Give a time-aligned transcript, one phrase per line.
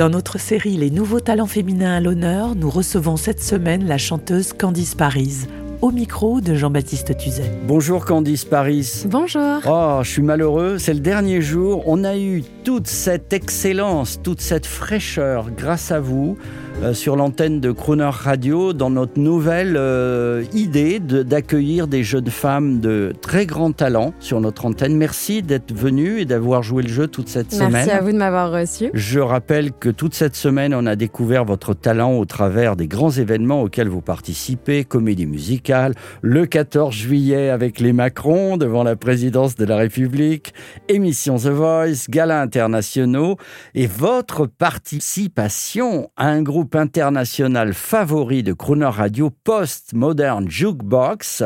[0.00, 4.54] Dans notre série Les nouveaux talents féminins à l'honneur, nous recevons cette semaine la chanteuse
[4.54, 5.46] Candice Paris,
[5.82, 7.52] au micro de Jean-Baptiste Tuzet.
[7.66, 9.02] Bonjour Candice Paris.
[9.04, 9.60] Bonjour.
[9.68, 11.82] Oh, je suis malheureux, c'est le dernier jour.
[11.84, 16.38] On a eu toute cette excellence, toute cette fraîcheur grâce à vous
[16.82, 22.30] euh, sur l'antenne de Crooner Radio dans notre nouvelle euh, idée de- d'accueillir des jeunes
[22.30, 24.96] femmes de très grand talent sur notre antenne.
[24.96, 27.72] Merci d'être venu et d'avoir joué le jeu toute cette semaine.
[27.72, 28.88] Merci à vous de m'avoir reçu.
[28.94, 33.10] Je rappelle que toute cette semaine, on a découvert votre talent au travers des grands
[33.10, 39.54] événements auxquels vous participez, comédie musicale, le 14 juillet avec les Macron devant la présidence
[39.54, 40.54] de la République,
[40.88, 43.36] émission The Voice, galas internationaux
[43.74, 51.42] et votre participation à un groupe international favori de Crooner Radio, Post Modern Jukebox.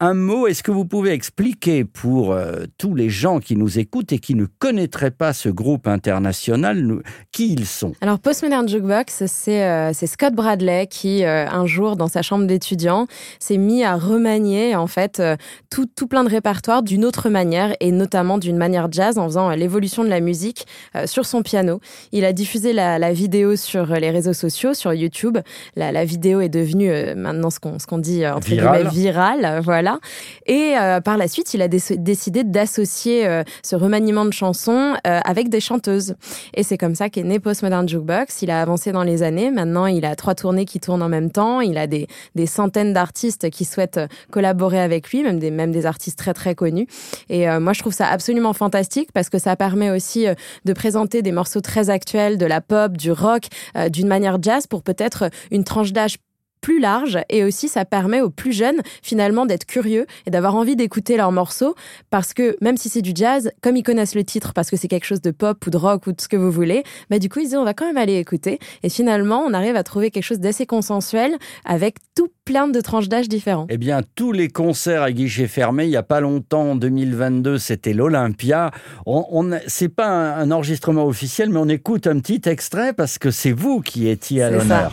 [0.00, 4.12] Un mot, est-ce que vous pouvez expliquer pour euh, tous les gens qui nous écoutent
[4.12, 7.02] et qui ne connaîtraient pas ce groupe international,
[7.32, 7.92] qui ils sont?
[8.00, 13.06] Alors, Postmodern Jukebox, c'est euh, Scott Bradley qui, euh, un jour, dans sa chambre d'étudiant,
[13.38, 15.22] s'est mis à remanier, en fait,
[15.70, 19.50] tout, tout plein de répertoires d'une autre manière, et notamment d'une manière jazz, en faisant
[19.50, 20.66] l'évolution de la musique
[21.06, 21.80] sur son piano.
[22.12, 25.38] Il a diffusé la vidéo sur les réseaux sociaux, sur YouTube.
[25.76, 28.88] La, la vidéo est devenue euh, maintenant ce qu'on ce qu'on dit, entre Virale.
[28.88, 29.98] guillemets, virale, voilà.
[30.46, 34.94] Et euh, par la suite, il a déc- décidé d'associer euh, ce remaniement de chansons
[35.04, 36.14] avec des chanteuses.
[36.54, 38.42] Et c'est comme ça qu'est né Postmodern Jukebox.
[38.42, 39.50] Il a avancé dans les années.
[39.50, 41.60] Maintenant, il a trois tournées qui tournent en même temps.
[41.60, 44.00] Il a des, des centaines d'artistes qui souhaitent
[44.30, 46.86] collaborer avec lui, même des, même des artistes très très connus.
[47.28, 50.34] Et euh, moi, je trouve ça absolument fantastique parce que ça permet aussi euh,
[50.64, 53.44] de présenter des morceaux très actuels, de la pop, du rock,
[53.76, 54.38] euh, d'une manière
[54.68, 56.18] pour peut-être une tranche d'âge
[56.68, 60.76] plus large et aussi ça permet aux plus jeunes finalement d'être curieux et d'avoir envie
[60.76, 61.74] d'écouter leurs morceaux
[62.10, 64.86] parce que même si c'est du jazz, comme ils connaissent le titre parce que c'est
[64.86, 67.30] quelque chose de pop ou de rock ou de ce que vous voulez, bah du
[67.30, 70.10] coup ils disent on va quand même aller écouter et finalement on arrive à trouver
[70.10, 73.66] quelque chose d'assez consensuel avec tout plein de tranches d'âge différents.
[73.70, 77.58] Eh bien, tous les concerts à guichet fermé, il n'y a pas longtemps, en 2022,
[77.58, 78.70] c'était l'Olympia.
[79.04, 83.18] On, on c'est pas un, un enregistrement officiel, mais on écoute un petit extrait parce
[83.18, 84.92] que c'est vous qui étiez à l'honneur.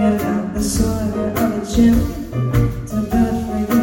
[0.00, 1.96] Daddy-o, you the sort of a gym
[2.88, 3.80] too bad for you.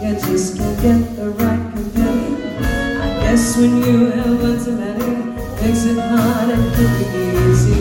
[0.00, 2.64] You just can't get the right companion.
[2.64, 5.10] I guess when you have too many,
[5.60, 7.04] makes it hard and pretty
[7.52, 7.80] easy.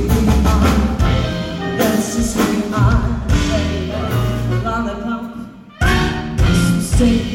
[1.77, 2.35] That's just
[2.73, 3.93] are, baby.
[6.75, 7.34] Mistake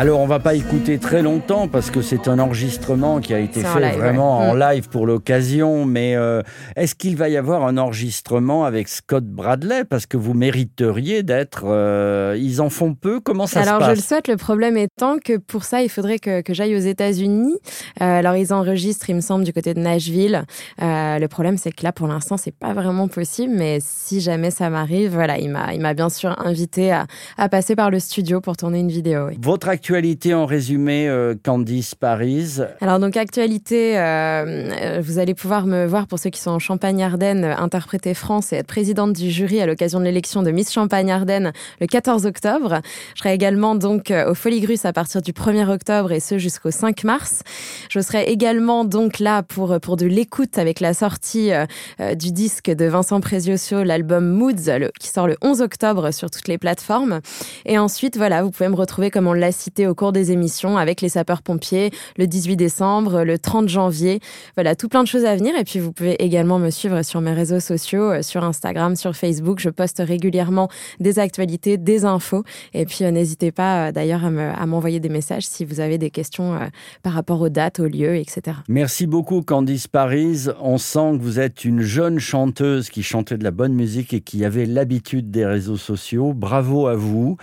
[0.00, 3.62] Alors, on va pas écouter très longtemps parce que c'est un enregistrement qui a été
[3.62, 4.46] fait live, vraiment ouais.
[4.46, 4.60] en Mm.
[4.60, 5.84] live pour l'occasion.
[5.86, 6.40] Mais euh,
[6.76, 9.84] est-ce qu'il va y avoir un enregistrement avec Scott Bradley?
[9.84, 11.64] Parce que vous mériteriez d'être.
[11.66, 13.18] euh, ils en font peu.
[13.18, 15.88] Comment ça alors se je le passe souhaite, le problème étant que pour ça il
[15.88, 17.56] faudrait que, que j'aille aux États-Unis.
[18.00, 20.44] Euh, alors ils enregistrent, il me semble, du côté de Nashville.
[20.80, 24.52] Euh, le problème c'est que là pour l'instant c'est pas vraiment possible, mais si jamais
[24.52, 27.98] ça m'arrive, voilà, il m'a il m'a bien sûr invité à, à passer par le
[27.98, 29.26] studio pour tourner une vidéo.
[29.30, 29.38] oui.
[29.42, 32.58] Votre actualité en résumé, euh, Candice Paris.
[32.82, 36.58] Alors donc actualité, euh, euh, vous allez pouvoir me voir pour ceux qui sont en
[36.58, 41.54] Champagne-Ardenne, interpréter France et être présidente du jury à l'occasion de l'élection de Miss Champagne-Ardenne
[41.80, 42.82] le 14 octobre.
[43.14, 47.04] Je serai également donc au Foligrus à partir du 1er octobre et ce jusqu'au 5
[47.04, 47.40] mars.
[47.88, 51.50] Je serai également donc là pour pour de l'écoute avec la sortie
[51.98, 56.58] du disque de Vincent Prezioso, l'album Moods, qui sort le 11 octobre sur toutes les
[56.58, 57.20] plateformes.
[57.64, 60.76] Et ensuite, voilà, vous pouvez me retrouver, comme on l'a cité au cours des émissions,
[60.76, 64.20] avec les sapeurs-pompiers le 18 décembre, le 30 janvier.
[64.56, 65.54] Voilà, tout plein de choses à venir.
[65.58, 69.14] Et puis, vous pouvez également me suivre sur mes réseaux sociaux, euh, sur Instagram, sur
[69.16, 69.58] Facebook.
[69.60, 70.68] Je poste régulièrement
[71.00, 72.44] des actualités, des infos.
[72.74, 75.80] Et puis, euh, n'hésitez pas euh, d'ailleurs à me- à m'envoyer des messages si vous
[75.80, 76.58] avez des questions
[77.02, 78.56] par rapport aux dates, aux lieux, etc.
[78.68, 80.46] Merci beaucoup Candice Paris.
[80.60, 84.20] On sent que vous êtes une jeune chanteuse qui chantait de la bonne musique et
[84.20, 86.32] qui avait l'habitude des réseaux sociaux.
[86.34, 87.36] Bravo à vous.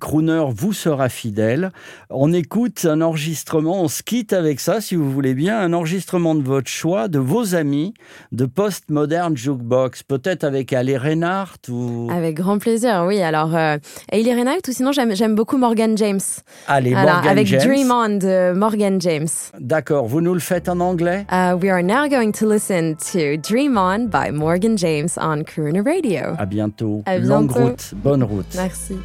[0.00, 1.70] Crooner vous sera fidèle.
[2.10, 6.34] On écoute un enregistrement, on se quitte avec ça, si vous voulez bien, un enregistrement
[6.34, 7.94] de votre choix, de vos amis,
[8.32, 12.08] de Postmodern Jukebox, peut-être avec Ali Reinhardt ou...
[12.12, 13.22] Avec grand plaisir, oui.
[13.22, 13.78] Alors, euh,
[14.12, 16.20] Hayley Reinhardt ou sinon j'aime beaucoup Morgan James.
[16.68, 17.62] Allez, Morgan avec James.
[17.62, 19.28] Dream On de Morgan James.
[19.58, 21.26] D'accord, vous nous le faites en anglais?
[21.32, 25.80] Uh, we are now going to listen to Dream On by Morgan James on Crooner
[25.80, 26.34] Radio.
[26.38, 27.02] À bientôt.
[27.06, 28.54] À Longue route, bonne route.
[28.54, 28.98] Merci.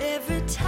[0.00, 0.65] Every time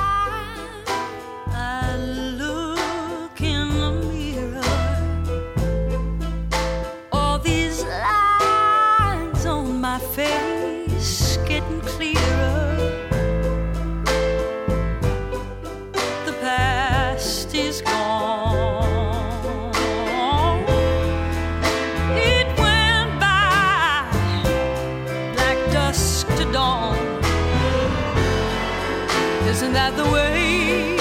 [29.79, 30.97] that the way?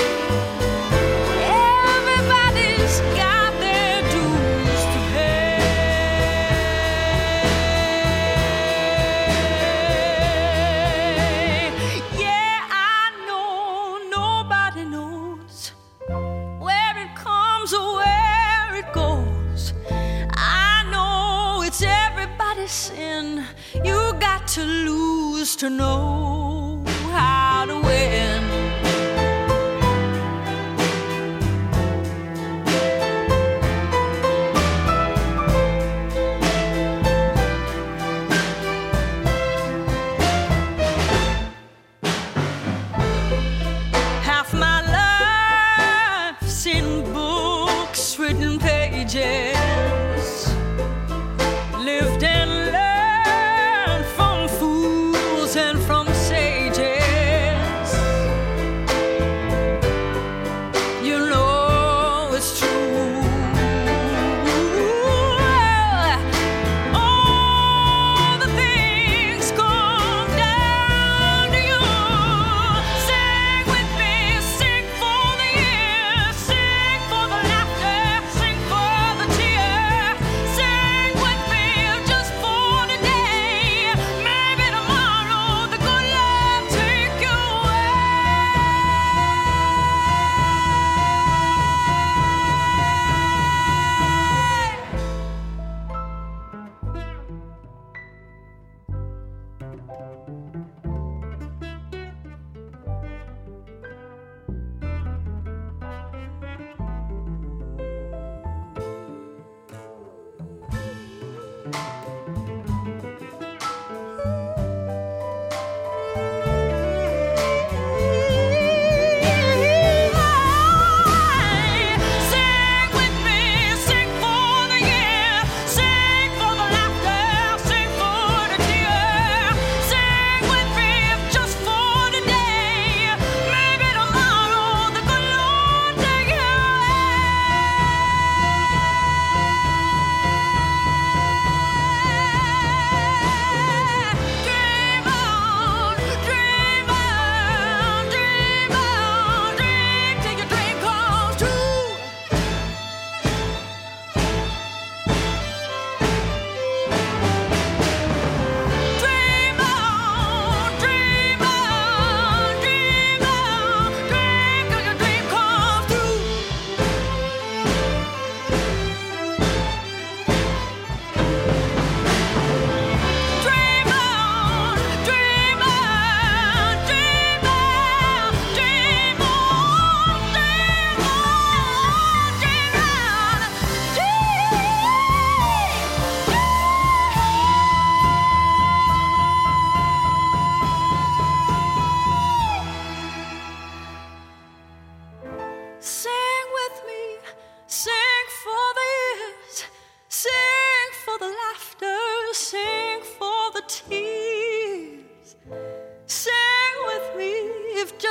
[1.90, 5.58] Everybody's got their dues to pay.
[12.26, 12.58] Yeah,
[12.94, 15.56] I know nobody knows
[16.66, 19.74] where it comes or where it goes.
[20.70, 23.26] I know it's everybody's sin.
[23.84, 26.47] You got to lose to know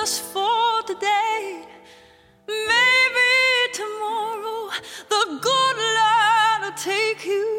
[0.07, 1.65] just for today.
[2.47, 3.33] Maybe
[3.73, 4.71] tomorrow
[5.09, 7.56] the good Lord will take you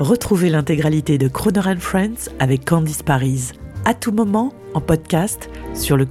[0.00, 3.52] Retrouvez l'intégralité de Croner Friends avec Candice Paris
[3.86, 6.06] à tout moment en podcast sur le.